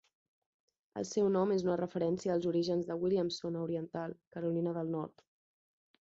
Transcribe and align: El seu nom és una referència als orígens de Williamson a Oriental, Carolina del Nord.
El 1.01 1.05
seu 1.09 1.27
nom 1.33 1.51
és 1.55 1.65
una 1.65 1.75
referència 1.81 2.31
als 2.35 2.47
orígens 2.51 2.87
de 2.91 2.97
Williamson 3.03 3.59
a 3.59 3.61
Oriental, 3.67 4.15
Carolina 4.37 4.73
del 4.79 4.91
Nord. 4.95 5.25